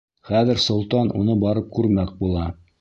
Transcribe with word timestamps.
Хәҙер 0.29 0.61
солтан 0.63 1.13
уны 1.21 1.37
барып 1.45 1.71
күрмәк 1.79 2.19
була. 2.25 2.51